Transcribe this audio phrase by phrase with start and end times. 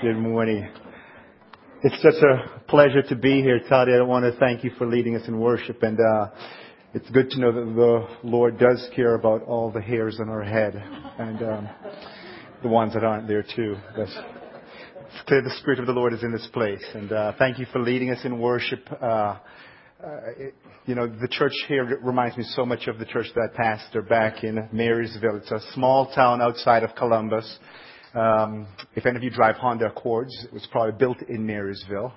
[0.00, 0.68] Good morning.
[1.82, 3.94] It's such a pleasure to be here, Toddy.
[3.94, 6.28] I want to thank you for leading us in worship, and uh,
[6.94, 10.44] it's good to know that the Lord does care about all the hairs on our
[10.44, 11.68] head and um,
[12.62, 13.74] the ones that aren't there too.
[13.96, 14.16] That's,
[15.06, 17.66] it's clear the Spirit of the Lord is in this place, and uh, thank you
[17.72, 18.88] for leading us in worship.
[18.92, 19.38] Uh, uh,
[20.36, 20.54] it,
[20.86, 24.02] you know, the church here reminds me so much of the church that I pastor
[24.02, 25.38] back in Marysville.
[25.38, 27.58] It's a small town outside of Columbus.
[28.14, 32.12] Um, if any of you drive Honda Accords, it was probably built in Marysville.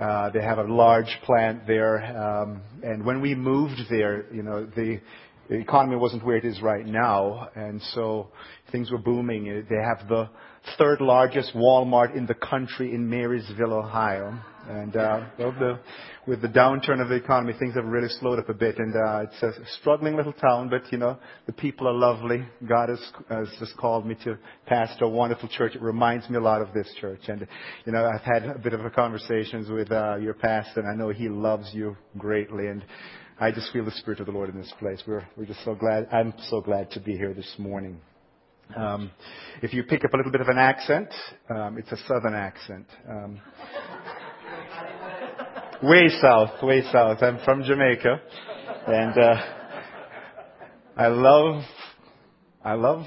[0.00, 4.64] Uh, they have a large plant there, um, and when we moved there, you know,
[4.64, 5.00] the,
[5.48, 8.28] the economy wasn't where it is right now, and so
[8.70, 9.44] things were booming.
[9.68, 10.30] They have the
[10.78, 14.38] third largest Walmart in the country in Marysville, Ohio.
[14.68, 15.80] And uh, well, the,
[16.26, 18.78] with the downturn of the economy, things have really slowed up a bit.
[18.78, 22.46] And uh, it's a struggling little town, but you know the people are lovely.
[22.68, 23.00] God has,
[23.30, 24.36] has just called me to
[24.66, 25.74] pastor a wonderful church.
[25.74, 27.22] It reminds me a lot of this church.
[27.28, 27.46] And
[27.86, 30.94] you know I've had a bit of a conversations with uh, your pastor, and I
[30.94, 32.66] know he loves you greatly.
[32.66, 32.84] And
[33.40, 35.02] I just feel the spirit of the Lord in this place.
[35.06, 36.08] We're we're just so glad.
[36.12, 38.00] I'm so glad to be here this morning.
[38.76, 39.10] Um,
[39.62, 41.08] if you pick up a little bit of an accent,
[41.48, 42.86] um, it's a southern accent.
[43.08, 43.40] Um,
[45.82, 47.18] way south, way south.
[47.22, 48.20] I'm from Jamaica,
[48.86, 49.36] and uh,
[50.96, 51.62] I love,
[52.64, 53.06] I love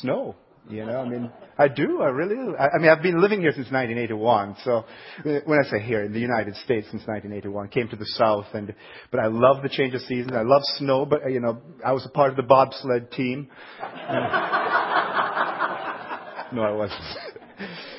[0.00, 0.36] snow.
[0.68, 2.00] You know, I mean, I do.
[2.00, 2.36] I really.
[2.56, 4.56] I, I mean, I've been living here since 1981.
[4.64, 4.84] So
[5.24, 8.72] when I say here in the United States since 1981, came to the South, and
[9.10, 10.32] but I love the change of seasons.
[10.32, 13.48] I love snow, but you know, I was a part of the bobsled team.
[16.52, 17.00] No, I wasn't.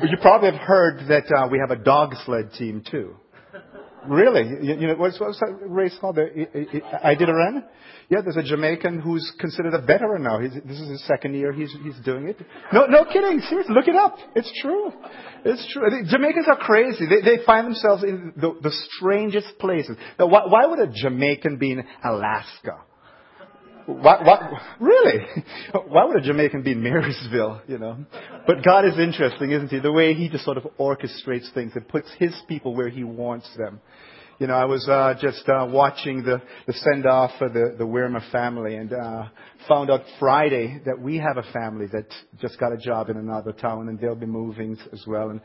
[0.00, 3.16] But you probably have heard that uh, we have a dog sled team too.
[4.08, 4.66] Really?
[4.66, 6.16] You, you know, what's, what's that race called?
[6.16, 7.64] The run.
[8.08, 10.40] Yeah, there's a Jamaican who's considered a veteran now.
[10.40, 12.36] He's, this is his second year he's, he's doing it.
[12.72, 13.40] No, no kidding.
[13.48, 14.16] Seriously, look it up.
[14.34, 14.92] It's true.
[15.44, 15.88] It's true.
[15.88, 17.06] The Jamaicans are crazy.
[17.06, 19.96] They, they find themselves in the, the strangest places.
[20.18, 22.80] Now, why, why would a Jamaican be in Alaska?
[23.86, 25.26] Why, why, really?
[25.88, 27.98] Why would a Jamaican be in Marysville, you know?
[28.46, 29.80] But God is interesting, isn't he?
[29.80, 33.48] The way he just sort of orchestrates things and puts his people where he wants
[33.56, 33.80] them.
[34.38, 37.86] You know, I was uh, just uh, watching the, the send off of the, the
[37.86, 39.28] Wiermer family and uh,
[39.68, 42.06] found out Friday that we have a family that
[42.40, 45.30] just got a job in another town and they'll be moving as well.
[45.30, 45.40] And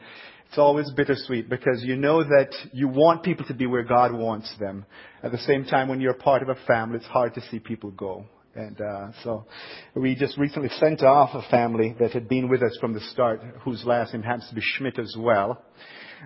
[0.47, 4.53] it's always bittersweet because you know that you want people to be where God wants
[4.59, 4.85] them.
[5.21, 7.91] At the same time, when you're part of a family, it's hard to see people
[7.91, 8.25] go.
[8.55, 9.45] And uh, so
[9.93, 13.41] we just recently sent off a family that had been with us from the start,
[13.63, 15.63] whose last name happens to be Schmidt as well.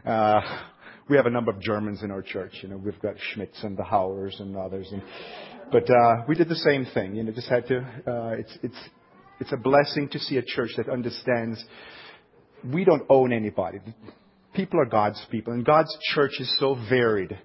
[0.06, 0.40] Uh,
[1.10, 2.60] we have a number of Germans in our church.
[2.62, 4.88] You know, we've got Schmidts and the Howers and others.
[4.92, 5.04] And,
[5.72, 7.16] but uh, we did the same thing.
[7.16, 7.80] You know, just had to.
[7.80, 8.78] Uh, it's it's
[9.42, 11.62] it's a blessing to see a church that understands
[12.64, 13.80] we don't own anybody.
[14.54, 17.38] People are God's people, and God's church is so varied.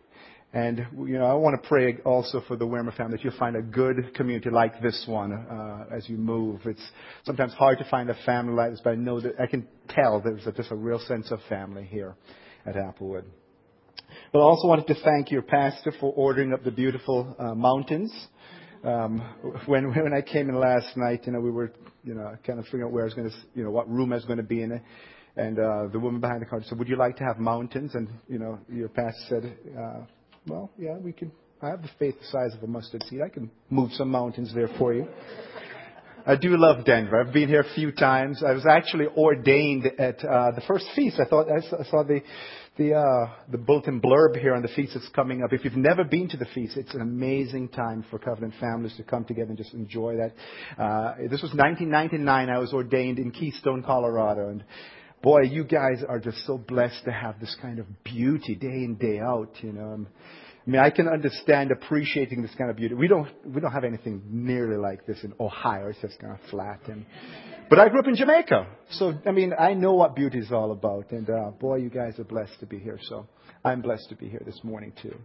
[0.52, 3.56] And you know, I want to pray also for the Wiermer family that you'll find
[3.56, 6.60] a good community like this one uh, as you move.
[6.64, 6.90] It's
[7.24, 10.20] sometimes hard to find a family like this, but I know that I can tell
[10.24, 12.16] there's a, just a real sense of family here
[12.64, 13.24] at Applewood.
[14.32, 18.12] But I also wanted to thank your pastor for ordering up the beautiful uh, mountains.
[18.86, 19.18] Um,
[19.66, 21.72] when when I came in last night, you know, we were,
[22.04, 24.16] you know, kind of figuring out where I was to, you know, what room I
[24.16, 24.80] was going to be in.
[25.36, 28.08] And uh, the woman behind the counter said, "Would you like to have mountains?" And
[28.28, 30.00] you know, your pastor said, uh,
[30.46, 31.32] "Well, yeah, we can.
[31.60, 33.20] I have the faith the size of a mustard seed.
[33.24, 35.08] I can move some mountains there for you."
[36.28, 37.20] I do love Denver.
[37.20, 38.42] I've been here a few times.
[38.44, 41.20] I was actually ordained at uh, the first feast.
[41.20, 41.60] I thought I
[41.90, 42.20] saw the
[42.76, 45.52] the uh, the bulletin blurb here on the feast that's coming up.
[45.52, 49.02] If you've never been to the feast, it's an amazing time for covenant families to
[49.02, 50.82] come together and just enjoy that.
[50.82, 52.50] Uh, this was 1999.
[52.50, 54.64] I was ordained in Keystone, Colorado, and
[55.22, 58.96] boy, you guys are just so blessed to have this kind of beauty day in
[59.00, 59.50] day out.
[59.62, 60.06] You know,
[60.66, 62.94] I mean, I can understand appreciating this kind of beauty.
[62.94, 65.88] We don't we don't have anything nearly like this in Ohio.
[65.88, 67.06] It's just kind of flat and.
[67.68, 70.70] But I grew up in Jamaica, so I mean, I know what beauty is all
[70.70, 71.10] about.
[71.10, 72.98] And uh, boy, you guys are blessed to be here.
[73.02, 73.26] So
[73.64, 75.16] I'm blessed to be here this morning too.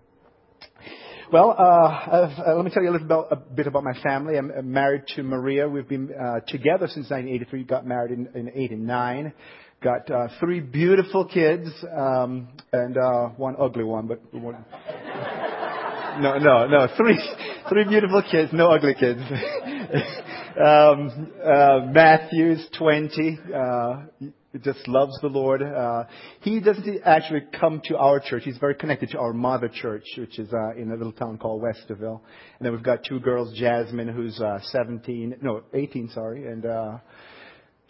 [1.32, 4.38] Well, uh, uh, let me tell you a little about, a bit about my family.
[4.38, 5.70] I'm married to Maria.
[5.70, 7.64] We've been uh, together since 1983.
[7.64, 9.34] Got married in, in 89.
[9.82, 14.66] Got uh, three beautiful kids um, and uh, one ugly one, but one.
[16.20, 16.88] no, no, no.
[16.98, 17.18] Three,
[17.70, 19.22] three beautiful kids, no ugly kids.
[20.60, 23.40] um, uh, Matthew's 20.
[23.54, 24.04] Uh,
[24.60, 25.64] just loves the Lord.
[25.64, 26.04] Uh,
[26.42, 28.44] he doesn't actually come to our church.
[28.44, 31.62] He's very connected to our mother church, which is uh, in a little town called
[31.62, 32.20] Westerville.
[32.60, 36.98] And then we've got two girls, Jasmine, who's uh, 17, no, 18, sorry, and uh,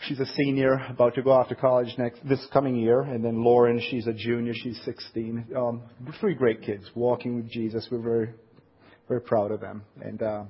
[0.07, 3.43] she's a senior, about to go off to college next this coming year, and then
[3.43, 5.47] Lauren, she's a junior, she's 16.
[5.55, 5.81] Um,
[6.19, 7.87] three great kids walking with Jesus.
[7.91, 8.29] We're very,
[9.07, 9.83] very proud of them.
[9.99, 10.43] And uh,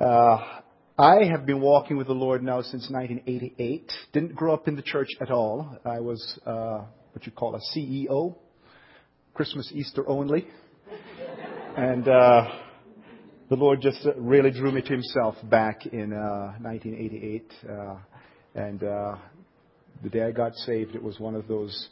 [0.00, 0.60] uh,
[0.96, 3.92] I have been walking with the Lord now since 1988.
[4.12, 5.76] Didn't grow up in the church at all.
[5.84, 6.82] I was uh,
[7.12, 8.36] what you call a CEO,
[9.34, 10.46] Christmas, Easter only,
[11.76, 12.08] and.
[12.08, 12.60] Uh,
[13.50, 17.52] the Lord just really drew me to Himself back in uh, 1988.
[17.68, 17.96] Uh,
[18.54, 19.16] and uh,
[20.02, 21.90] the day I got saved, it was one of those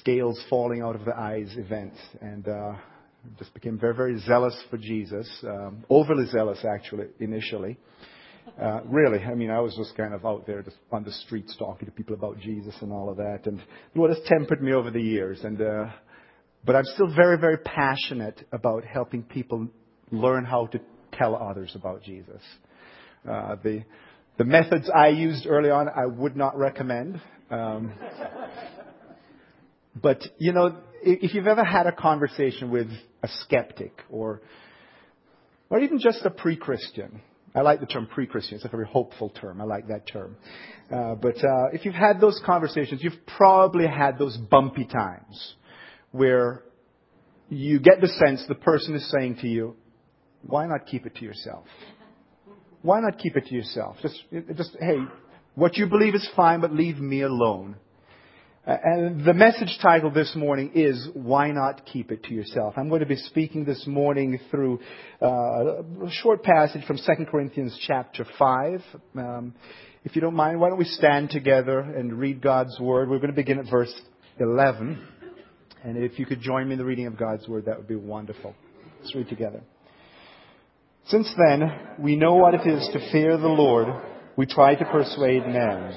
[0.00, 1.96] scales falling out of the eyes events.
[2.20, 2.74] And uh,
[3.38, 5.28] just became very, very zealous for Jesus.
[5.42, 7.78] Um, overly zealous, actually, initially.
[8.60, 11.54] Uh, really, I mean, I was just kind of out there just on the streets
[11.58, 13.40] talking to people about Jesus and all of that.
[13.46, 15.40] And the Lord has tempered me over the years.
[15.44, 15.86] And, uh,
[16.64, 19.68] but I'm still very, very passionate about helping people
[20.10, 20.80] learn how to
[21.12, 22.42] tell others about Jesus.
[23.30, 23.84] Uh, the,
[24.38, 27.20] the methods I used early on, I would not recommend.
[27.50, 27.92] Um,
[30.00, 32.88] but, you know, if you've ever had a conversation with
[33.22, 34.42] a skeptic or,
[35.68, 37.20] or even just a pre-Christian,
[37.54, 38.56] I like the term pre-Christian.
[38.56, 39.60] It's a very hopeful term.
[39.60, 40.36] I like that term.
[40.90, 45.54] Uh, but uh, if you've had those conversations, you've probably had those bumpy times
[46.12, 46.62] where
[47.48, 49.74] you get the sense the person is saying to you,
[50.42, 51.66] why not keep it to yourself?
[52.82, 53.96] why not keep it to yourself?
[54.02, 54.22] Just,
[54.56, 54.96] just, hey,
[55.54, 57.76] what you believe is fine, but leave me alone.
[58.72, 62.74] And the message title this morning is Why Not Keep It to Yourself?
[62.76, 64.78] I'm going to be speaking this morning through
[65.20, 68.80] uh, a short passage from 2 Corinthians chapter 5.
[69.16, 69.54] Um,
[70.04, 73.10] if you don't mind, why don't we stand together and read God's Word?
[73.10, 73.92] We're going to begin at verse
[74.38, 75.04] 11.
[75.82, 77.96] And if you could join me in the reading of God's Word, that would be
[77.96, 78.54] wonderful.
[79.00, 79.62] Let's read together.
[81.06, 83.88] Since then, we know what it is to fear the Lord.
[84.36, 85.92] We try to persuade men.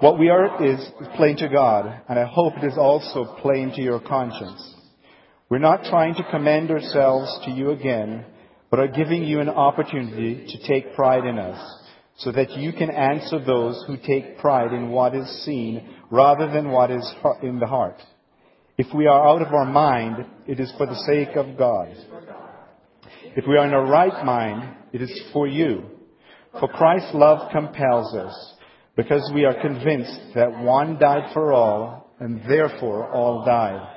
[0.00, 0.78] What we are is
[1.16, 4.74] plain to God, and I hope it is also plain to your conscience.
[5.48, 8.26] We're not trying to commend ourselves to you again,
[8.70, 11.58] but are giving you an opportunity to take pride in us,
[12.18, 16.70] so that you can answer those who take pride in what is seen rather than
[16.70, 17.96] what is in the heart.
[18.76, 21.88] If we are out of our mind, it is for the sake of God.
[23.34, 25.84] If we are in our right mind, it is for you.
[26.60, 28.52] For Christ's love compels us,
[28.96, 33.94] because we are convinced that one died for all, and therefore all died.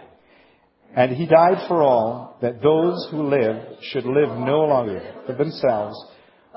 [0.95, 5.95] And he died for all, that those who live should live no longer for themselves,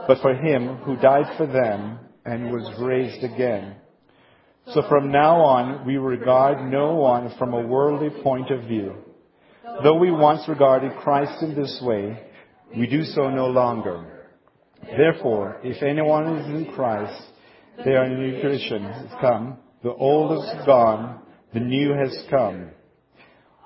[0.08, 3.76] but for him who died for them and was raised again.
[4.68, 8.94] So from now on, we regard no one from a worldly point of view.
[9.82, 12.20] Though we once regarded Christ in this way,
[12.76, 14.28] we do so no longer.
[14.84, 17.22] Therefore, if anyone is in Christ,
[17.84, 18.06] they are
[18.40, 19.58] creation has come.
[19.82, 22.70] The old is gone, the new has come.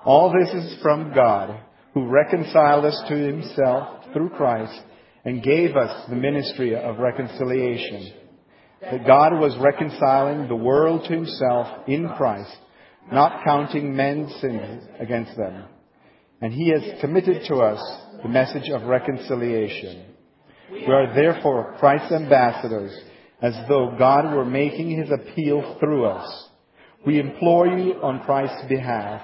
[0.03, 1.59] All this is from God,
[1.93, 4.79] who reconciled us to himself through Christ
[5.25, 8.13] and gave us the ministry of reconciliation.
[8.81, 12.55] That God was reconciling the world to himself in Christ,
[13.11, 15.65] not counting men's sins against them.
[16.41, 17.79] And he has committed to us
[18.21, 20.05] the message of reconciliation.
[20.71, 22.95] We are therefore Christ's ambassadors,
[23.41, 26.49] as though God were making his appeal through us.
[27.05, 29.21] We implore you on Christ's behalf,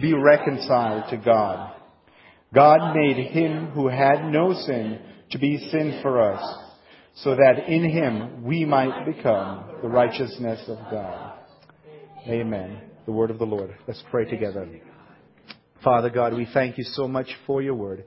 [0.00, 1.74] be reconciled to God.
[2.54, 5.00] God made him who had no sin
[5.30, 6.42] to be sin for us,
[7.16, 11.34] so that in him we might become the righteousness of God.
[12.26, 12.80] Amen.
[13.06, 13.74] The word of the Lord.
[13.86, 14.68] Let's pray together.
[15.82, 18.04] Father God, we thank you so much for your word.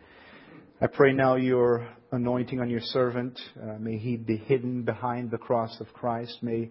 [0.82, 3.40] I pray now your anointing on your servant.
[3.62, 6.40] Uh, may he be hidden behind the cross of Christ.
[6.42, 6.70] May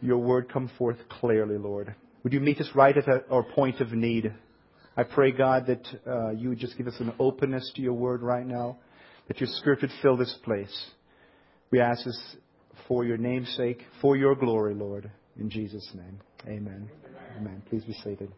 [0.00, 1.94] your word come forth clearly, Lord.
[2.22, 4.32] Would you meet us right at our point of need?
[4.96, 8.22] I pray, God, that uh, you would just give us an openness to your word
[8.22, 8.78] right now,
[9.28, 10.90] that your spirit would fill this place.
[11.70, 12.36] We ask this
[12.86, 15.10] for your name's sake, for your glory, Lord.
[15.38, 16.20] In Jesus' name.
[16.46, 16.88] Amen.
[17.36, 17.62] Amen.
[17.68, 18.32] Please be seated.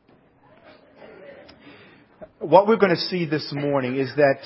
[2.39, 4.41] What we're going to see this morning is that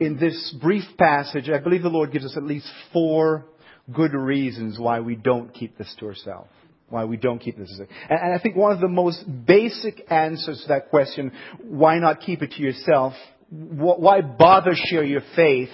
[0.00, 3.44] in this brief passage, I believe the Lord gives us at least four
[3.92, 6.48] good reasons why we don't keep this to ourselves.
[6.88, 7.80] Why we don't keep this.
[8.08, 11.30] And I think one of the most basic answers to that question,
[11.62, 13.12] why not keep it to yourself?
[13.50, 15.70] Why bother share your faith?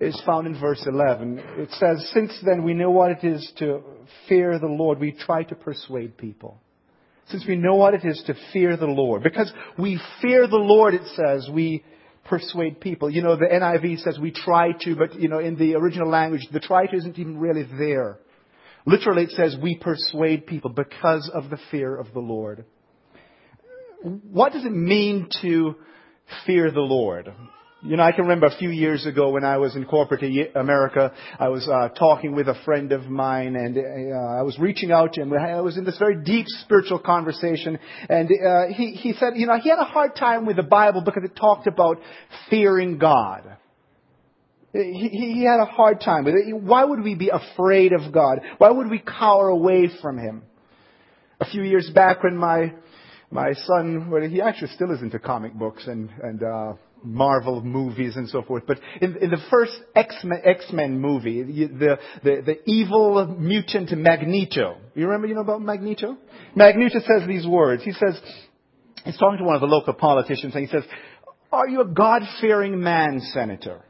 [0.00, 1.38] Is found in verse 11.
[1.58, 3.82] It says, Since then we know what it is to
[4.28, 6.60] fear the Lord, we try to persuade people.
[7.28, 9.22] Since we know what it is to fear the Lord.
[9.22, 11.84] Because we fear the Lord, it says, we
[12.24, 13.10] persuade people.
[13.10, 16.46] You know, the NIV says we try to, but, you know, in the original language,
[16.52, 18.18] the try to isn't even really there.
[18.86, 22.64] Literally, it says we persuade people because of the fear of the Lord.
[24.02, 25.76] What does it mean to
[26.46, 27.32] fear the Lord?
[27.84, 30.22] You know, I can remember a few years ago when I was in corporate
[30.54, 34.92] America, I was uh, talking with a friend of mine and uh, I was reaching
[34.92, 35.32] out to him.
[35.32, 39.58] I was in this very deep spiritual conversation and uh, he, he said, you know,
[39.58, 41.98] he had a hard time with the Bible because it talked about
[42.48, 43.56] fearing God.
[44.72, 46.54] He, he had a hard time with it.
[46.54, 48.42] Why would we be afraid of God?
[48.58, 50.44] Why would we cower away from Him?
[51.40, 52.74] A few years back when my,
[53.32, 56.72] my son, well, he actually still is into comic books and, and, uh,
[57.04, 58.64] Marvel movies and so forth.
[58.66, 65.06] But in, in the first X-Men, X-Men movie, the, the, the evil mutant Magneto, you
[65.06, 66.16] remember, you know about Magneto?
[66.54, 67.82] Magneto says these words.
[67.82, 68.20] He says,
[69.04, 70.84] he's talking to one of the local politicians and he says,
[71.50, 73.82] are you a God-fearing man, Senator?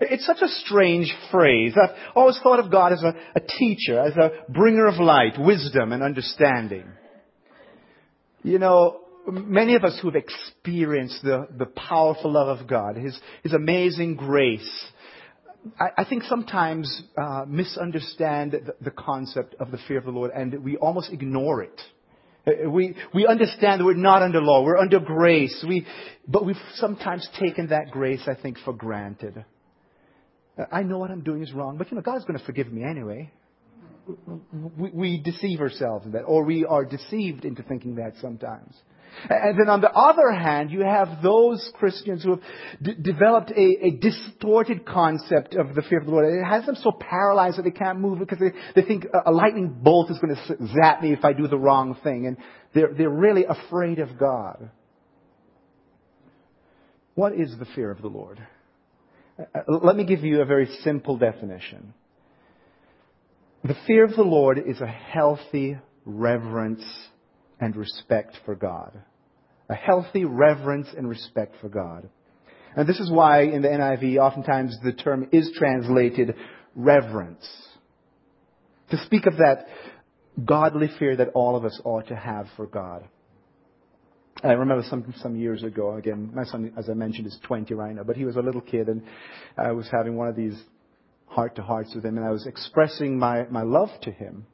[0.00, 1.74] It's such a strange phrase.
[1.80, 5.92] I've always thought of God as a, a teacher, as a bringer of light, wisdom,
[5.92, 6.86] and understanding.
[8.42, 13.18] You know, many of us who have experienced the, the powerful love of God, His,
[13.42, 14.86] His amazing grace,
[15.78, 20.32] I, I think sometimes uh, misunderstand the, the, concept of the fear of the Lord
[20.34, 21.80] and we almost ignore it.
[22.46, 25.86] Uh, we, we understand that we're not under law, we're under grace, we,
[26.26, 29.44] but we've sometimes taken that grace, I think, for granted.
[30.58, 32.72] Uh, I know what I'm doing is wrong, but you know, God's going to forgive
[32.72, 33.30] me anyway.
[34.76, 38.74] We, we deceive ourselves in that, or we are deceived into thinking that sometimes.
[39.28, 42.40] And then on the other hand, you have those Christians who have
[42.82, 46.32] d- developed a, a, distorted concept of the fear of the Lord.
[46.32, 49.32] It has them so paralyzed that they can't move because they, they think a, a
[49.32, 52.26] lightning bolt is going to zap me if I do the wrong thing.
[52.26, 52.36] And
[52.74, 54.70] they're, they're really afraid of God.
[57.14, 58.44] What is the fear of the Lord?
[59.38, 61.94] Uh, let me give you a very simple definition.
[63.64, 66.84] The fear of the Lord is a healthy reverence
[67.62, 68.92] and respect for God.
[69.68, 72.08] A healthy reverence and respect for God.
[72.74, 76.34] And this is why in the NIV oftentimes the term is translated
[76.74, 77.46] reverence.
[78.90, 79.66] To speak of that
[80.44, 83.04] godly fear that all of us ought to have for God.
[84.42, 85.94] I remember some some years ago.
[85.94, 88.60] Again, my son, as I mentioned, is 20 right now, but he was a little
[88.60, 89.02] kid, and
[89.56, 90.60] I was having one of these
[91.26, 94.46] heart to hearts with him, and I was expressing my my love to him,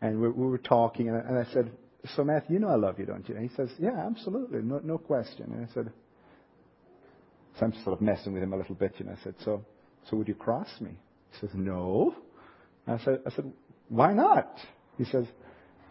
[0.00, 1.70] and we, we were talking, and I, and I said,
[2.16, 4.80] "So, Matthew, you know I love you, don't you?" And he says, "Yeah, absolutely, no
[4.82, 5.92] no question." And I said,
[7.58, 9.64] so I'm sort of messing with him a little bit, and I said, "So,
[10.08, 10.90] so would you cross me?"
[11.32, 12.14] He says, "No."
[12.86, 13.52] And I said, "I said,
[13.88, 14.48] why not?"
[14.96, 15.24] He says,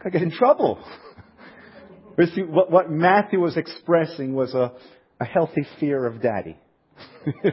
[0.03, 0.83] "I get in trouble."
[2.15, 4.73] But see, what, what Matthew was expressing was a,
[5.19, 6.57] a healthy fear of daddy.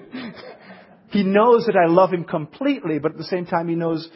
[1.10, 4.08] he knows that I love him completely, but at the same time he knows,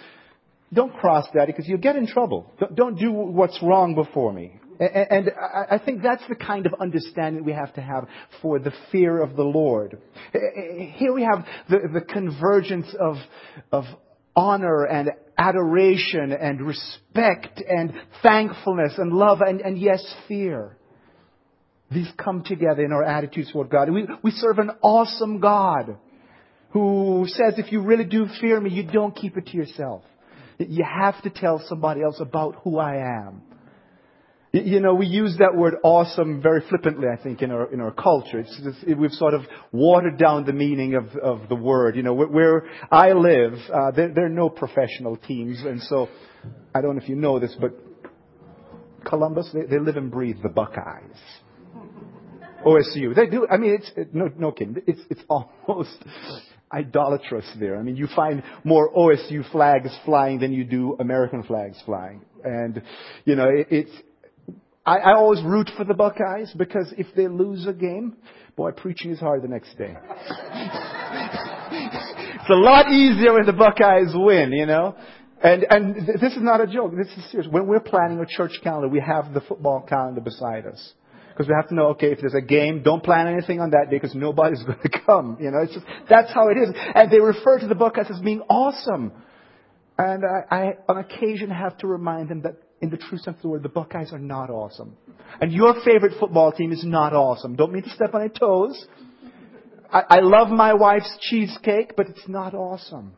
[0.72, 2.52] don't cross daddy because you'll get in trouble.
[2.74, 4.60] Don't do what's wrong before me.
[4.80, 5.30] And
[5.70, 8.06] I think that's the kind of understanding we have to have
[8.40, 9.98] for the fear of the Lord.
[10.32, 13.16] Here we have the, the convergence of,
[13.72, 13.84] of
[14.36, 20.76] honor and adoration and respect and thankfulness and love and, and yes, fear.
[21.90, 23.90] These come together in our attitudes toward God.
[23.90, 25.96] We, we serve an awesome God
[26.70, 30.02] who says if you really do fear me, you don't keep it to yourself.
[30.58, 33.42] You have to tell somebody else about who I am.
[34.52, 37.90] You know, we use that word awesome very flippantly, I think, in our, in our
[37.90, 38.38] culture.
[38.40, 41.96] It's just, it, we've sort of watered down the meaning of, of the word.
[41.96, 46.08] You know, where, where I live, uh, there, there are no professional teams, and so,
[46.74, 47.72] I don't know if you know this, but
[49.04, 51.18] Columbus, they, they live and breathe the Buckeyes.
[52.64, 53.14] OSU.
[53.14, 54.82] They do, I mean, it's, it, no, no kidding.
[54.86, 56.04] It's, it's almost
[56.72, 57.76] idolatrous there.
[57.78, 62.22] I mean, you find more OSU flags flying than you do American flags flying.
[62.44, 62.82] And,
[63.24, 63.90] you know, it, it's,
[64.84, 68.16] I, I always root for the Buckeyes because if they lose a game,
[68.56, 69.94] boy, preaching is hard the next day.
[71.70, 74.96] it's a lot easier when the Buckeyes win, you know.
[75.42, 76.92] And and th- this is not a joke.
[76.96, 77.48] This is serious.
[77.50, 80.94] When we're planning a church calendar, we have the football calendar beside us
[81.38, 81.90] because we have to know.
[81.90, 85.00] Okay, if there's a game, don't plan anything on that day because nobody's going to
[85.06, 85.38] come.
[85.40, 86.70] You know, it's just that's how it is.
[86.94, 89.12] And they refer to the Buckeyes as being awesome.
[89.96, 93.42] And I, I on occasion have to remind them that in the true sense of
[93.42, 94.96] the word, the Buckeyes are not awesome.
[95.40, 97.54] And your favorite football team is not awesome.
[97.54, 98.86] Don't mean to step on your toes.
[99.92, 103.12] I, I love my wife's cheesecake, but it's not awesome.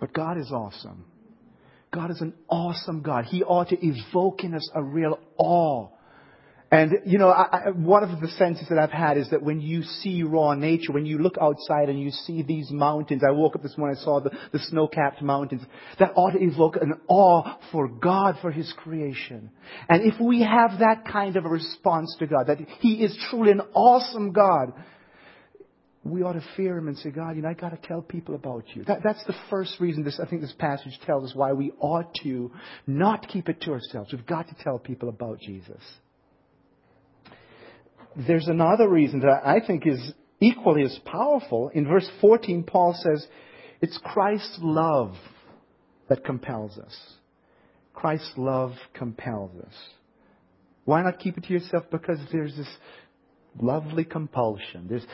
[0.00, 1.04] But God is awesome.
[1.94, 3.26] God is an awesome God.
[3.26, 5.88] He ought to evoke in us a real awe
[6.74, 9.60] And, you know, I, I, one of the senses that I've had is that when
[9.60, 13.54] you see raw nature, when you look outside and you see these mountains, I woke
[13.54, 15.62] up this morning, I saw the, the snow-capped mountains,
[16.00, 19.50] that ought to evoke an awe for God, for His creation.
[19.88, 23.52] And if we have that kind of a response to God, that He is truly
[23.52, 24.72] an awesome God,
[26.04, 28.34] we ought to fear him and say, God, you know, I got to tell people
[28.34, 28.84] about you.
[28.84, 32.14] That, that's the first reason this, I think this passage tells us why we ought
[32.22, 32.52] to
[32.86, 34.12] not keep it to ourselves.
[34.12, 35.80] We've got to tell people about Jesus.
[38.14, 41.70] There's another reason that I think is equally as powerful.
[41.70, 43.26] In verse 14, Paul says,
[43.80, 45.14] it's Christ's love
[46.08, 46.96] that compels us.
[47.94, 49.74] Christ's love compels us.
[50.84, 51.84] Why not keep it to yourself?
[51.90, 52.68] Because there's this
[53.60, 54.86] lovely compulsion.
[54.88, 55.06] There's,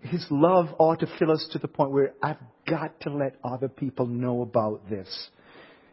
[0.00, 3.68] his love ought to fill us to the point where I've got to let other
[3.68, 5.28] people know about this.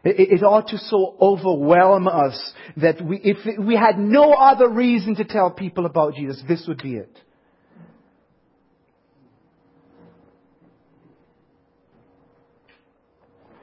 [0.04, 5.16] It, it ought to so overwhelm us that we, if we had no other reason
[5.16, 7.18] to tell people about Jesus, this would be it.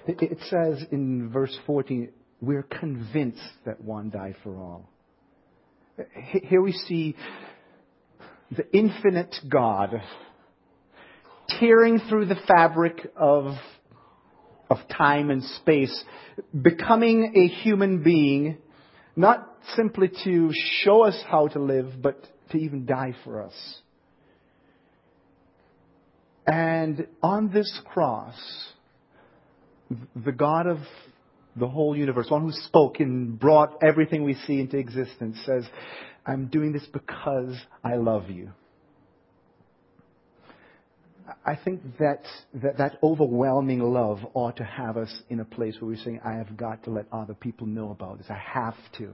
[0.07, 4.87] It says in verse 14, we're convinced that one died for all.
[6.43, 7.15] Here we see
[8.51, 10.01] the infinite God
[11.59, 13.53] tearing through the fabric of,
[14.69, 16.03] of time and space,
[16.59, 18.57] becoming a human being,
[19.15, 23.81] not simply to show us how to live, but to even die for us.
[26.47, 28.35] And on this cross,
[30.15, 30.77] the God of
[31.55, 35.63] the whole universe, one who spoke and brought everything we see into existence, says,
[36.25, 38.51] I'm doing this because I love you.
[41.45, 42.23] I think that,
[42.55, 46.33] that, that overwhelming love ought to have us in a place where we're saying, I
[46.33, 48.27] have got to let other people know about this.
[48.29, 49.13] I have to.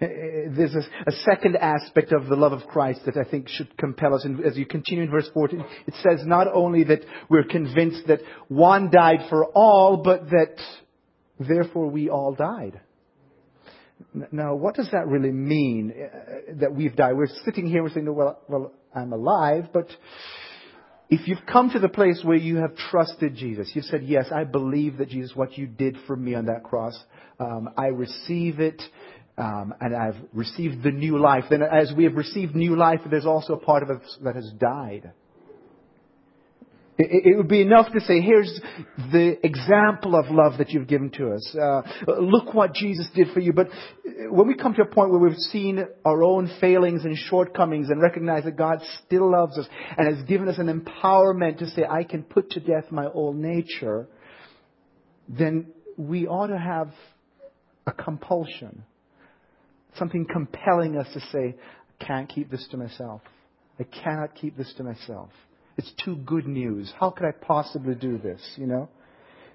[0.00, 3.48] Eh, eh, there's a, a, second aspect of the love of Christ that I think
[3.48, 4.24] should compel us.
[4.24, 8.20] And as you continue in verse 14, it says not only that we're convinced that
[8.48, 10.56] one died for all, but that
[11.38, 12.80] therefore we all died.
[14.30, 17.16] Now, what does that really mean uh, that we've died?
[17.16, 19.88] We're sitting here we're saying, no, well, well, I'm alive, but
[21.10, 24.44] if you've come to the place where you have trusted Jesus, you've said, yes, I
[24.44, 26.98] believe that Jesus, what you did for me on that cross,
[27.38, 28.82] um, I receive it,
[29.36, 31.44] um, and I've received the new life.
[31.50, 34.50] Then as we have received new life, there's also a part of us that has
[34.58, 35.12] died.
[36.98, 38.60] It, would be enough to say, here's
[39.10, 41.56] the example of love that you've given to us.
[41.56, 41.82] Uh,
[42.20, 43.52] look what Jesus did for you.
[43.52, 43.68] But
[44.30, 48.00] when we come to a point where we've seen our own failings and shortcomings and
[48.00, 52.04] recognize that God still loves us and has given us an empowerment to say, I
[52.04, 54.08] can put to death my old nature,
[55.28, 56.90] then we ought to have
[57.86, 58.84] a compulsion.
[59.98, 61.56] Something compelling us to say,
[62.00, 63.20] I can't keep this to myself.
[63.78, 65.30] I cannot keep this to myself.
[65.76, 66.92] It's too good news.
[66.98, 68.40] How could I possibly do this?
[68.56, 68.88] You know?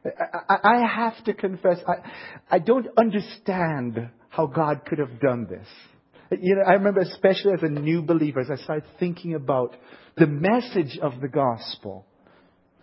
[0.06, 5.68] I, have to confess, I, I don't understand how God could have done this.
[6.40, 9.76] You know, I remember especially as a new believer, as I started thinking about
[10.18, 12.06] the message of the gospel,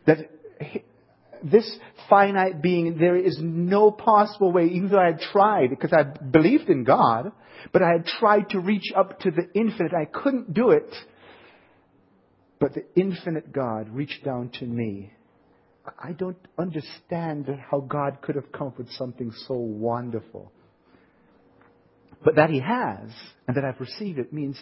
[0.06, 0.18] that
[1.42, 1.78] this
[2.08, 6.70] finite being, there is no possible way, even though I had tried, because I believed
[6.70, 7.32] in God,
[7.72, 9.92] but I had tried to reach up to the infinite.
[9.92, 10.90] I couldn't do it
[12.64, 15.12] but the infinite God reached down to me.
[16.02, 20.50] I don't understand how God could have come up with something so wonderful.
[22.24, 23.10] But that He has,
[23.46, 24.58] and that I've received it, means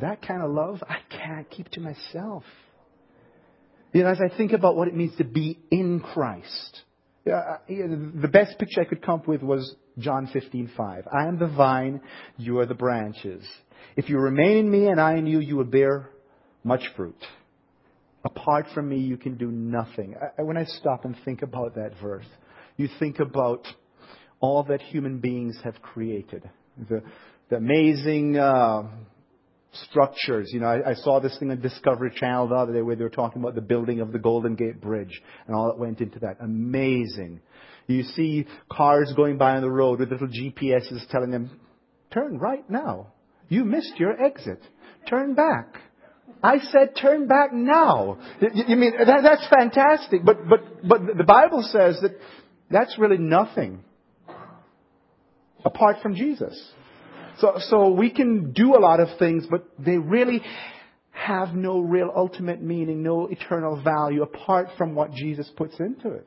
[0.00, 2.44] that kind of love I can't keep to myself.
[3.92, 6.80] You know, as I think about what it means to be in Christ,
[7.30, 11.06] uh, the best picture I could come up with was John 15:5.
[11.12, 12.00] I am the vine,
[12.38, 13.46] you are the branches.
[13.96, 16.08] If you remain in me and I in you, you will bear
[16.64, 17.22] much fruit.
[18.24, 20.14] Apart from me, you can do nothing.
[20.38, 22.26] When I stop and think about that verse,
[22.76, 23.66] you think about
[24.42, 26.42] all that human beings have created.
[26.88, 27.02] The,
[27.48, 28.82] the amazing uh,
[29.84, 30.50] structures.
[30.52, 33.04] You know, I, I, saw this thing on Discovery Channel the other day where they
[33.04, 36.18] were talking about the building of the Golden Gate Bridge and all that went into
[36.18, 36.38] that.
[36.40, 37.40] Amazing.
[37.86, 41.60] You see cars going by on the road with little GPSs telling them,
[42.12, 43.12] turn right now.
[43.48, 44.60] You missed your exit.
[45.08, 45.76] Turn back.
[46.42, 48.18] I said, turn back now.
[48.40, 50.24] You mean, that, that's fantastic.
[50.24, 52.18] But, but, but the Bible says that
[52.70, 53.84] that's really nothing
[55.64, 56.72] apart from Jesus.
[57.38, 60.42] So, so we can do a lot of things, but they really
[61.10, 66.26] have no real ultimate meaning, no eternal value apart from what Jesus puts into it.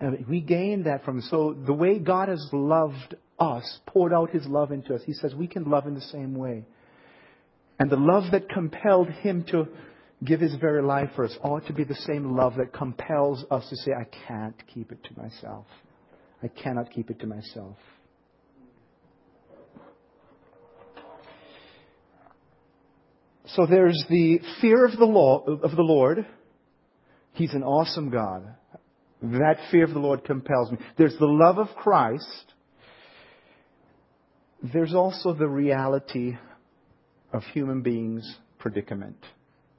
[0.00, 4.46] And we gain that from so the way God has loved us, poured out his
[4.46, 6.64] love into us, he says we can love in the same way.
[7.78, 9.68] And the love that compelled him to
[10.24, 13.68] give his very life for us ought to be the same love that compels us
[13.68, 15.66] to say, I can't keep it to myself.
[16.42, 17.76] I cannot keep it to myself.
[23.54, 26.24] So there's the fear of the, law, of the Lord.
[27.32, 28.54] He's an awesome God.
[29.22, 30.78] That fear of the Lord compels me.
[30.96, 32.54] There's the love of Christ.
[34.72, 36.36] There's also the reality
[37.32, 39.16] of human beings' predicament.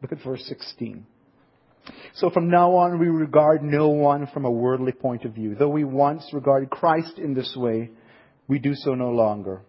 [0.02, 1.06] Look at verse 16.
[2.16, 5.56] So from now on, we regard no one from a worldly point of view.
[5.56, 7.90] Though we once regarded Christ in this way,
[8.48, 9.62] we do so no longer.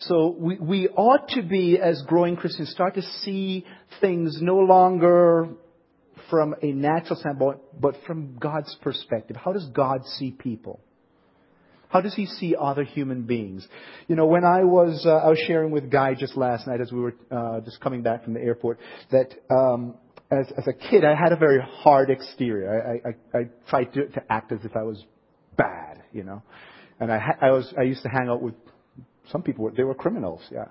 [0.00, 3.66] So we, we ought to be, as growing Christians, start to see
[4.00, 5.48] things no longer
[6.30, 9.36] from a natural standpoint, but from God's perspective.
[9.36, 10.80] How does God see people?
[11.88, 13.66] How does he see other human beings?
[14.06, 16.92] You know, when I was, uh, I was sharing with Guy just last night as
[16.92, 18.78] we were uh, just coming back from the airport
[19.10, 19.96] that um,
[20.30, 23.00] as, as a kid I had a very hard exterior.
[23.04, 25.02] I, I, I tried to, to act as if I was
[25.56, 26.42] bad, you know,
[26.98, 28.54] and I, ha- I was I used to hang out with
[29.30, 29.70] some people.
[29.76, 30.66] They were criminals, yeah.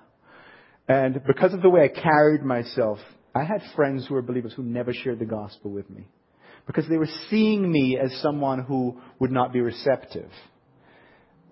[0.88, 2.98] And because of the way I carried myself,
[3.34, 6.08] I had friends who were believers who never shared the gospel with me
[6.66, 10.30] because they were seeing me as someone who would not be receptive.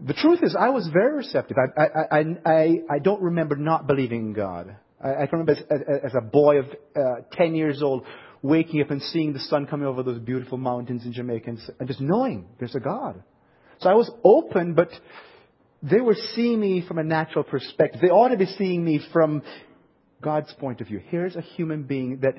[0.00, 1.56] The truth is, I was very receptive.
[1.56, 4.76] I, I, I, I, I don't remember not believing in God.
[5.00, 8.04] I, can remember as, as a boy of uh, 10 years old
[8.42, 11.88] waking up and seeing the sun coming over those beautiful mountains in Jamaica and, and
[11.88, 13.22] just knowing there's a God.
[13.80, 14.88] So I was open, but
[15.82, 18.00] they were seeing me from a natural perspective.
[18.00, 19.42] They ought to be seeing me from
[20.20, 21.00] God's point of view.
[21.08, 22.34] Here's a human being that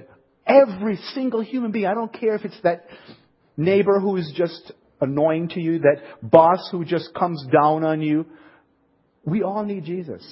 [0.45, 2.85] every single human being, I don't care if it's that
[3.55, 8.25] neighbor who is just annoying to you, that boss who just comes down on you.
[9.23, 10.25] We all need Jesus.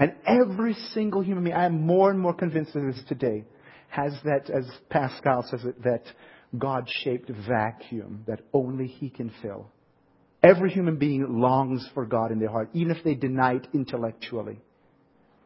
[0.00, 3.44] And every single human being, I am more and more convinced of this today,
[3.88, 6.04] has that, as Pascal says it, that
[6.58, 9.68] God-shaped vacuum that only He can fill.
[10.42, 14.58] Every human being longs for God in their heart, even if they deny it intellectually.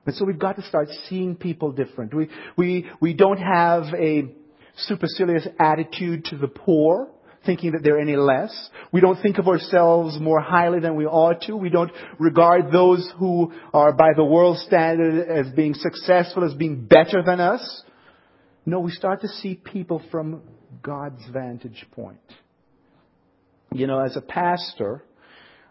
[0.07, 2.15] And so we've got to start seeing people different.
[2.15, 4.33] We, we, we don't have a
[4.77, 7.09] supercilious attitude to the poor
[7.47, 8.53] thinking that they're any less.
[8.93, 11.57] We don't think of ourselves more highly than we ought to.
[11.57, 16.87] We don't regard those who are by the world standard as being successful, as being
[16.87, 17.83] better than us.
[18.67, 20.43] No, we start to see people from
[20.83, 22.19] God's vantage point.
[23.73, 25.05] You know, as a pastor,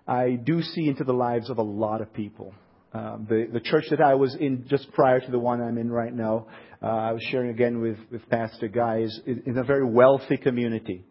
[0.08, 2.54] I do see into the lives of a lot of people.
[2.94, 5.92] Um, the, the church that I was in just prior to the one I'm in
[5.92, 6.48] right now,
[6.82, 11.04] uh, I was sharing again with, with Pastor Guy, is in a very wealthy community.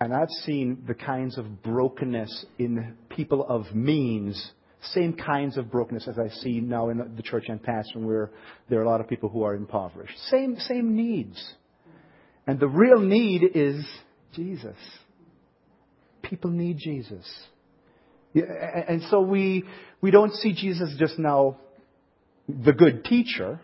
[0.00, 4.52] And I've seen the kinds of brokenness in people of means,
[4.94, 8.30] same kinds of brokenness as I see now in the church I'm pastoring, where
[8.68, 10.16] there are a lot of people who are impoverished.
[10.30, 11.54] Same, same needs.
[12.46, 13.84] And the real need is
[14.32, 14.76] Jesus.
[16.22, 17.26] People need Jesus.
[18.34, 19.64] And so we,
[20.00, 21.58] we don't see Jesus just now
[22.48, 23.60] the good teacher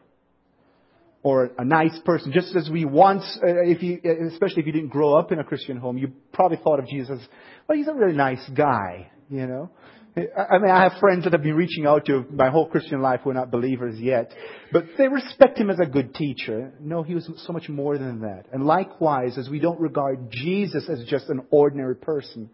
[1.25, 2.31] or a nice person.
[2.33, 3.99] Just as we once, uh, if you,
[4.33, 7.19] especially if you didn't grow up in a Christian home, you probably thought of Jesus,
[7.67, 9.71] well, he's a really nice guy, you know.
[10.17, 13.23] I mean, I have friends that have been reaching out to my whole Christian life
[13.25, 14.33] who are not believers yet,
[14.71, 16.73] but they respect him as a good teacher.
[16.79, 18.45] No, he was so much more than that.
[18.53, 22.49] And likewise, as we don't regard Jesus as just an ordinary person,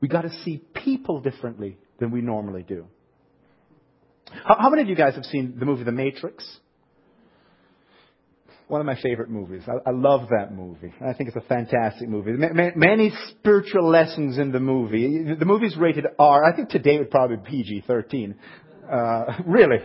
[0.00, 2.86] we got to see people differently than we normally do.
[4.44, 6.44] How, how many of you guys have seen the movie The Matrix?
[8.70, 9.62] One of my favorite movies.
[9.66, 10.92] I, I love that movie.
[11.04, 12.30] I think it's a fantastic movie.
[12.30, 15.34] M- many spiritual lessons in the movie.
[15.38, 16.44] The movie's rated R.
[16.44, 18.34] I think today would probably be PG-13.
[18.90, 19.78] Uh, really,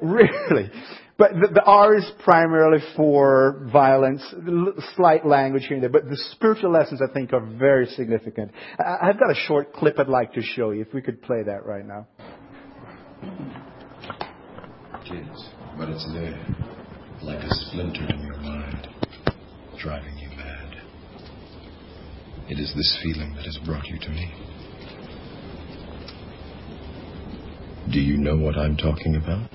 [0.00, 0.70] really.
[1.18, 4.22] But the, the, R is primarily for violence,
[4.96, 5.90] slight language here and there.
[5.90, 8.52] But the spiritual lessons, I think, are very significant.
[8.78, 10.80] I, I've got a short clip I'd like to show you.
[10.80, 12.06] If we could play that right now.
[15.04, 16.69] Kids, but it's there
[17.22, 18.88] like a splinter in your mind,
[19.78, 20.74] driving you mad.
[22.48, 24.32] It is this feeling that has brought you to me.
[27.92, 29.50] Do you know what I'm talking about?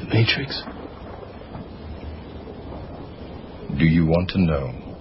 [0.00, 0.62] The Matrix.
[3.78, 4.96] Do you want to know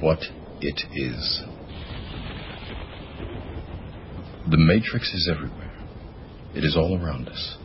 [0.00, 0.18] what
[0.60, 1.42] it is?
[4.50, 5.72] The Matrix is everywhere.
[6.54, 7.57] It is all around us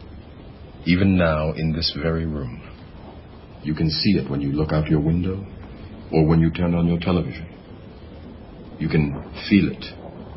[0.85, 2.61] even now in this very room.
[3.63, 5.45] You can see it when you look out your window
[6.11, 7.47] or when you turn on your television.
[8.79, 9.13] You can
[9.49, 9.85] feel it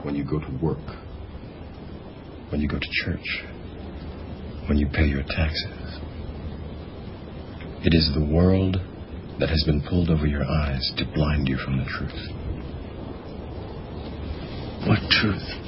[0.05, 0.87] when you go to work,
[2.51, 3.45] when you go to church,
[4.69, 6.01] when you pay your taxes.
[7.83, 8.77] It is the world
[9.41, 12.47] that has been pulled over your eyes to blind you from the truth.
[14.87, 15.66] What truth?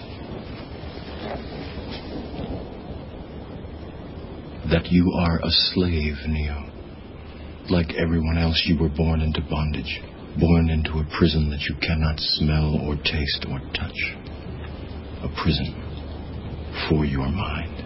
[4.70, 6.70] That you are a slave, Neo.
[7.70, 10.00] Like everyone else, you were born into bondage,
[10.38, 13.96] born into a prison that you cannot smell or taste or touch.
[15.22, 15.74] A prison
[16.88, 17.84] for your mind.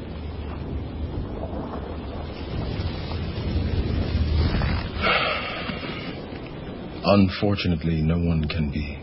[7.04, 8.98] Unfortunately, no one can be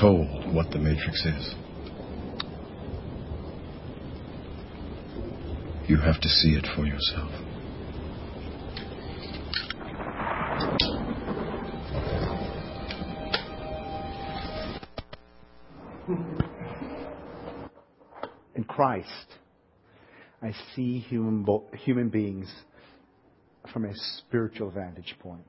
[0.00, 1.54] told what the Matrix is.
[5.88, 7.30] You have to see it for yourself.
[18.56, 19.06] In Christ,
[20.42, 21.46] I see human,
[21.84, 22.52] human beings
[23.72, 25.46] from a spiritual vantage point.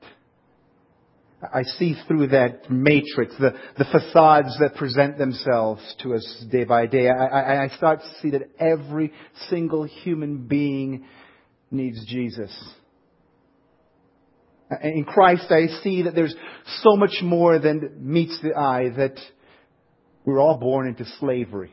[1.40, 6.86] I see through that matrix, the, the facades that present themselves to us day by
[6.86, 7.08] day.
[7.08, 9.12] I, I, I start to see that every
[9.48, 11.06] single human being
[11.70, 12.50] needs Jesus.
[14.82, 16.34] In Christ, I see that there's
[16.82, 19.18] so much more than meets the eye, that
[20.24, 21.72] we're all born into slavery.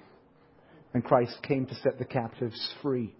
[0.94, 3.16] And Christ came to set the captives free.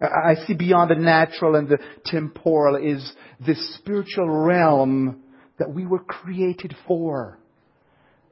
[0.00, 3.12] I see beyond the natural and the temporal is
[3.44, 5.22] this spiritual realm
[5.58, 7.38] that we were created for.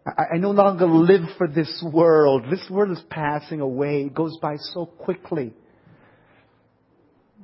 [0.07, 2.45] I, no longer live for this world.
[2.51, 4.03] This world is passing away.
[4.03, 5.53] It goes by so quickly.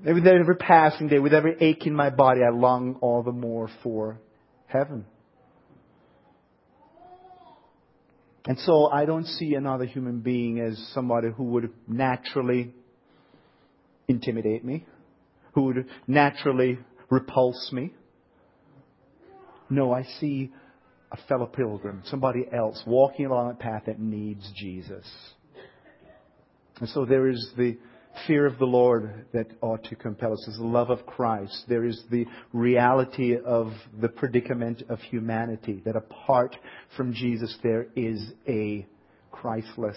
[0.03, 3.69] With every passing day, with every ache in my body, I long all the more
[3.83, 4.19] for
[4.67, 5.05] heaven.
[8.47, 12.75] And so I don't see another human being as somebody who would naturally
[14.09, 14.87] intimidate me,
[15.53, 16.79] who would naturally
[17.11, 17.93] repulse me.
[19.71, 20.53] No, I see
[21.11, 25.07] a fellow pilgrim, somebody else walking along a path that needs Jesus.
[26.81, 27.79] And so there is the
[28.27, 31.64] fear of the Lord that ought to compel us is the love of Christ.
[31.69, 36.57] There is the reality of the predicament of humanity, that apart
[36.97, 38.87] from Jesus there is a
[39.31, 39.97] Christless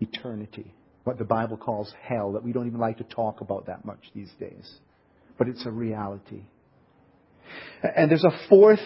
[0.00, 0.74] eternity.
[1.04, 4.00] What the Bible calls hell, that we don't even like to talk about that much
[4.14, 4.78] these days.
[5.38, 6.42] But it's a reality.
[7.96, 8.78] And there's a fourth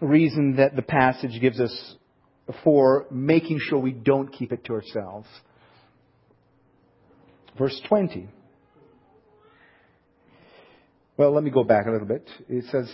[0.00, 1.96] reason that the passage gives us
[2.64, 5.28] for making sure we don't keep it to ourselves.
[7.58, 8.28] Verse 20.
[11.16, 12.28] Well, let me go back a little bit.
[12.48, 12.90] It says,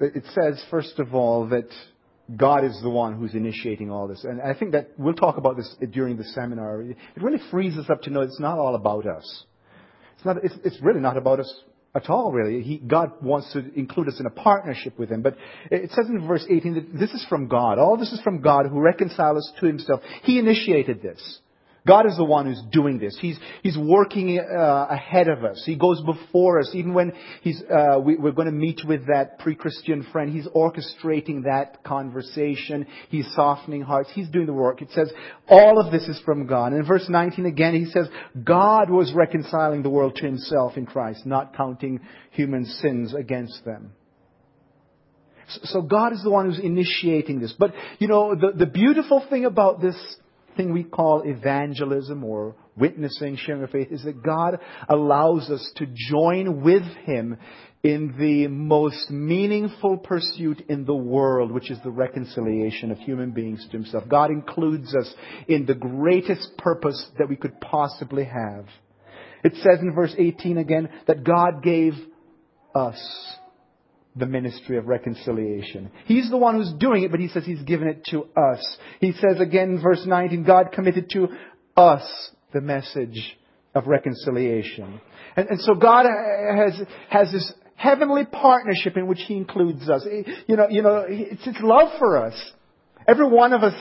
[0.00, 1.68] it says, first of all, that
[2.34, 4.24] God is the one who's initiating all this.
[4.24, 6.82] And I think that we'll talk about this during the seminar.
[6.82, 9.44] It really frees us up to know it's not all about us.
[10.16, 11.62] It's, not, it's, it's really not about us
[11.94, 12.62] at all, really.
[12.62, 15.22] He, God wants to include us in a partnership with Him.
[15.22, 15.36] But
[15.70, 17.78] it says in verse 18 that this is from God.
[17.78, 20.00] All this is from God who reconciles us to Himself.
[20.22, 21.38] He initiated this.
[21.86, 23.16] God is the one who's doing this.
[23.20, 25.62] He's, he's working uh, ahead of us.
[25.64, 26.70] He goes before us.
[26.74, 31.44] Even when he's, uh, we, we're going to meet with that pre-Christian friend, he's orchestrating
[31.44, 32.86] that conversation.
[33.08, 34.10] He's softening hearts.
[34.14, 34.82] He's doing the work.
[34.82, 35.12] It says
[35.48, 36.72] all of this is from God.
[36.72, 38.08] And in verse 19 again, he says
[38.42, 43.92] God was reconciling the world to himself in Christ, not counting human sins against them.
[45.48, 47.54] So God is the one who's initiating this.
[47.56, 49.96] But, you know, the, the beautiful thing about this
[50.56, 55.86] thing we call evangelism or witnessing, sharing our faith, is that God allows us to
[56.10, 57.38] join with Him
[57.82, 63.64] in the most meaningful pursuit in the world, which is the reconciliation of human beings
[63.66, 64.04] to Himself.
[64.08, 65.12] God includes us
[65.46, 68.66] in the greatest purpose that we could possibly have.
[69.44, 71.92] It says in verse 18 again that God gave
[72.74, 72.98] us
[74.16, 75.90] the ministry of reconciliation.
[76.06, 78.76] He's the one who's doing it, but he says he's given it to us.
[79.00, 81.28] He says again in verse 19, God committed to
[81.76, 83.36] us the message
[83.74, 85.00] of reconciliation.
[85.36, 90.06] And, and so God has, has this heavenly partnership in which he includes us.
[90.46, 92.52] You know, you know, it's his love for us.
[93.06, 93.74] Every one of us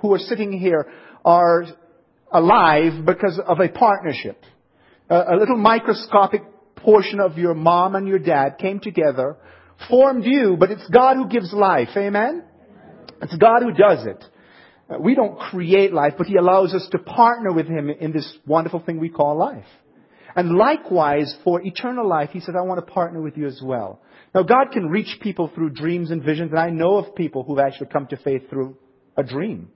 [0.00, 0.86] who are sitting here
[1.24, 1.66] are
[2.30, 4.40] alive because of a partnership.
[5.10, 6.42] A, a little microscopic
[6.76, 9.36] portion of your mom and your dad came together
[9.88, 11.90] formed you, but it's God who gives life.
[11.96, 12.44] Amen?
[13.20, 14.24] It's God who does it.
[14.90, 18.36] Uh, we don't create life, but He allows us to partner with Him in this
[18.46, 19.66] wonderful thing we call life.
[20.34, 24.00] And likewise, for eternal life, he says, I want to partner with you as well.
[24.34, 27.58] Now, God can reach people through dreams and visions, and I know of people who've
[27.58, 28.78] actually come to faith through
[29.16, 29.68] a dream.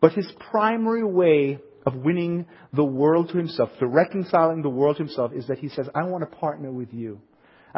[0.00, 5.02] But his primary way of winning the world to himself, to reconciling the world to
[5.02, 7.20] himself, is that he says, I want to partner with you.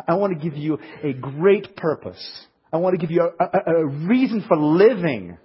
[0.07, 2.46] I want to give you a great purpose.
[2.72, 5.37] I want to give you a, a, a reason for living.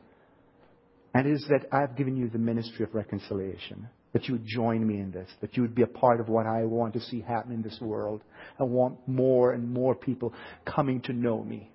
[1.13, 3.89] And it is that I've given you the ministry of reconciliation.
[4.13, 5.29] That you would join me in this.
[5.41, 7.77] That you would be a part of what I want to see happen in this
[7.81, 8.21] world.
[8.60, 10.33] I want more and more people
[10.65, 11.69] coming to know me.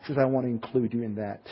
[0.00, 1.42] He says, I want to include you in that.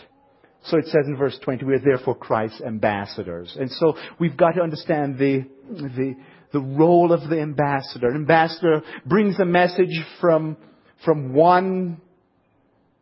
[0.64, 3.56] So it says in verse 20, we are therefore Christ's ambassadors.
[3.58, 6.16] And so we've got to understand the, the,
[6.52, 8.14] the role of the ambassador.
[8.14, 10.56] Ambassador brings a message from,
[11.04, 12.00] from one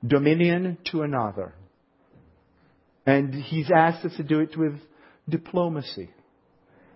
[0.07, 1.55] dominion to another.
[3.07, 4.75] And he's asked us to do it with
[5.29, 6.11] diplomacy.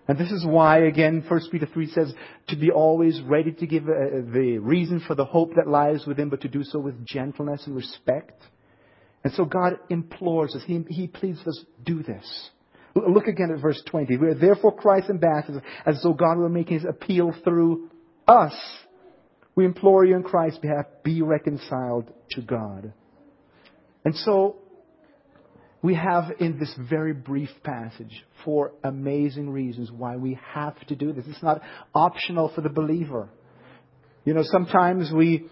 [0.07, 2.13] And this is why, again, 1 Peter 3 says
[2.47, 6.29] to be always ready to give uh, the reason for the hope that lies within,
[6.29, 8.41] but to do so with gentleness and respect.
[9.23, 12.49] And so God implores us, He, he pleads us, do this.
[12.95, 14.17] Look again at verse 20.
[14.17, 17.89] We are therefore Christ's ambassadors, as though God were making his appeal through
[18.27, 18.53] us.
[19.55, 22.93] We implore you in Christ's behalf, be reconciled to God.
[24.05, 24.57] And so,
[25.81, 31.13] we have in this very brief passage four amazing reasons why we have to do
[31.13, 31.25] this.
[31.27, 31.61] It's not
[31.93, 33.29] optional for the believer.
[34.25, 35.47] You know, sometimes we,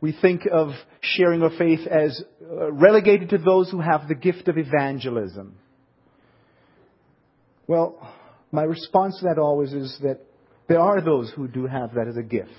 [0.00, 4.48] we think of sharing our faith as uh, relegated to those who have the gift
[4.48, 5.58] of evangelism.
[7.72, 8.06] Well,
[8.50, 10.20] my response to that always is that
[10.68, 12.50] there are those who do have that as a gift.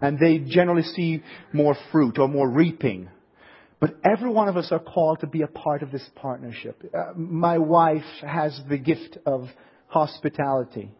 [0.00, 3.08] And they generally see more fruit or more reaping.
[3.80, 6.88] But every one of us are called to be a part of this partnership.
[6.94, 9.48] Uh, my wife has the gift of
[9.88, 10.92] hospitality.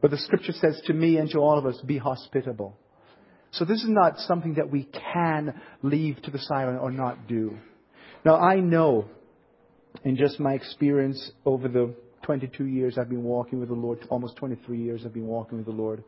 [0.00, 2.76] But the scripture says to me and to all of us, be hospitable.
[3.52, 7.56] So this is not something that we can leave to the side or not do.
[8.24, 9.04] Now I know,
[10.02, 11.94] in just my experience over the
[12.26, 15.66] 22 years I've been walking with the Lord, almost 23 years I've been walking with
[15.66, 16.02] the Lord,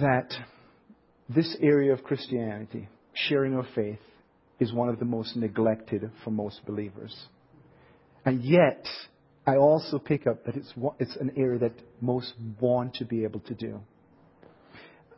[0.00, 0.30] that
[1.30, 3.98] this area of Christianity, sharing our faith,
[4.60, 7.16] is one of the most neglected for most believers.
[8.26, 8.86] And yet,
[9.46, 13.40] I also pick up that it's, it's an area that most want to be able
[13.40, 13.80] to do.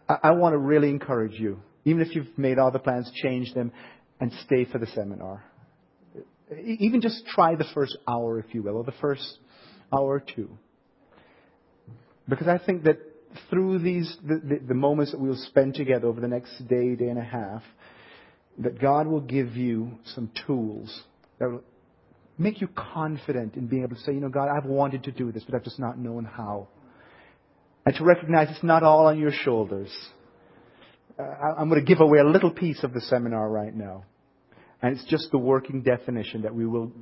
[0.09, 3.73] I, I want to really encourage you, even if you've made other plans, change them
[4.21, 5.45] and stay for the seminar.
[6.65, 9.39] Even just try the first hour, if you will, or the first
[9.93, 10.51] hour two.
[12.29, 12.99] Because I think that
[13.51, 17.09] through these, the, the, the moments that we'll spend together over the next day, day
[17.09, 17.63] and a half,
[18.59, 21.03] that God will give you some tools
[21.39, 21.65] that will
[22.39, 25.33] make you confident in being able to say, you know, God, I've wanted to do
[25.33, 26.69] this, but I've just not known how.
[27.85, 29.91] And to recognize it's not all on your shoulders.
[31.19, 34.05] Uh, I'm going to give away a little piece of the seminar right now.
[34.83, 36.93] And it's just the working definition that we will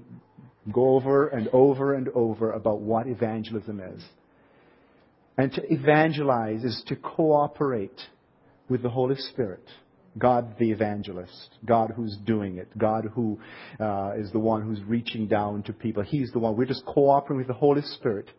[0.70, 4.02] go over and over and over about what evangelism is.
[5.36, 8.00] And to evangelize is to cooperate
[8.68, 9.64] with the Holy Spirit.
[10.18, 13.40] God the evangelist, God who's doing it, God who
[13.80, 16.02] uh, is the one who's reaching down to people.
[16.02, 16.54] He's the one.
[16.54, 18.30] We're just cooperating with the Holy Spirit.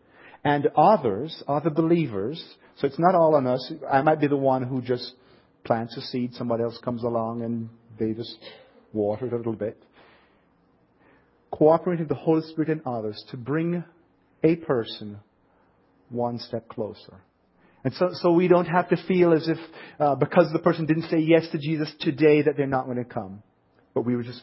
[0.44, 2.42] And others, other believers,
[2.76, 3.72] so it's not all on us.
[3.90, 5.14] I might be the one who just
[5.64, 8.36] plants a seed, somebody else comes along and they just
[8.92, 9.82] water it a little bit
[11.54, 13.84] cooperating with the Holy Spirit and others to bring
[14.42, 15.18] a person
[16.10, 17.20] one step closer.
[17.84, 19.58] And so, so we don't have to feel as if
[20.00, 23.04] uh, because the person didn't say yes to Jesus today that they're not going to
[23.04, 23.42] come.
[23.94, 24.42] But we just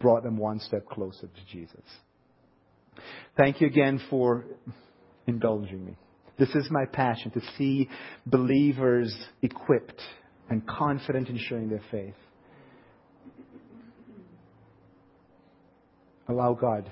[0.00, 1.84] brought them one step closer to Jesus.
[3.36, 4.44] Thank you again for
[5.26, 5.96] indulging me.
[6.36, 7.88] This is my passion to see
[8.26, 10.00] believers equipped
[10.48, 12.14] and confident in sharing their faith.
[16.30, 16.90] Allow God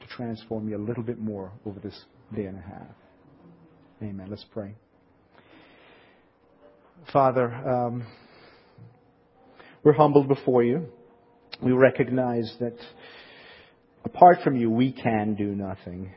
[0.00, 2.04] to transform you a little bit more over this
[2.34, 2.96] day and a half.
[4.02, 4.26] Amen.
[4.28, 4.74] Let's pray.
[7.12, 8.06] Father, um,
[9.82, 10.86] we're humbled before you.
[11.62, 12.76] We recognize that
[14.04, 16.12] apart from you, we can do nothing.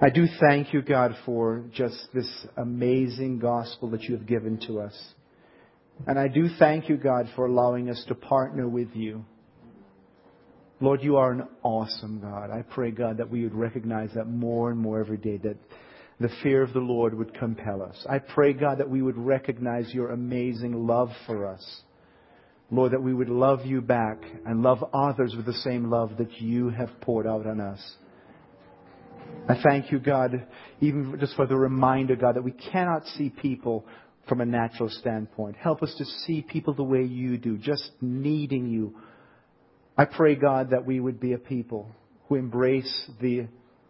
[0.00, 4.80] I do thank you, God, for just this amazing gospel that you have given to
[4.80, 4.98] us.
[6.06, 9.24] And I do thank you, God, for allowing us to partner with you
[10.80, 12.50] Lord, you are an awesome God.
[12.50, 15.56] I pray, God, that we would recognize that more and more every day, that
[16.18, 18.06] the fear of the Lord would compel us.
[18.08, 21.82] I pray, God, that we would recognize your amazing love for us.
[22.70, 26.40] Lord, that we would love you back and love others with the same love that
[26.40, 27.80] you have poured out on us.
[29.48, 30.46] I thank you, God,
[30.80, 33.84] even just for the reminder, God, that we cannot see people
[34.28, 35.56] from a natural standpoint.
[35.56, 38.94] Help us to see people the way you do, just needing you.
[40.00, 41.86] I pray, God, that we would be a people
[42.26, 43.48] who embrace the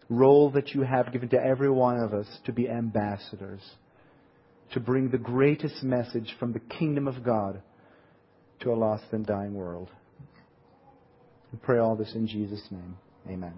[0.09, 3.61] role that you have given to every one of us to be ambassadors,
[4.73, 7.63] to bring the greatest message from the kingdom of God
[8.59, 9.89] to a lost and dying world.
[11.53, 12.97] We pray all this in Jesus' name.
[13.29, 13.55] Amen.